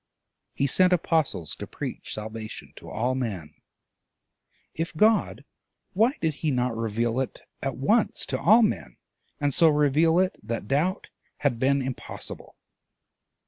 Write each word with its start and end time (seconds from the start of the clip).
He 0.55 0.65
sent 0.65 0.93
apostles 0.93 1.55
to 1.57 1.67
preach 1.67 2.15
salvation 2.15 2.73
to 2.77 2.89
all 2.89 3.13
men: 3.13 3.53
if 4.73 4.97
God, 4.97 5.45
why 5.93 6.13
did 6.19 6.33
he 6.41 6.49
not 6.49 6.75
reveal 6.75 7.19
it 7.19 7.41
at 7.61 7.77
once 7.77 8.25
to 8.25 8.41
all 8.41 8.63
men, 8.63 8.97
and 9.39 9.53
so 9.53 9.69
reveal 9.69 10.17
it 10.17 10.39
that 10.41 10.67
doubt 10.67 11.09
had 11.41 11.59
been 11.59 11.83
impossible? 11.83 12.55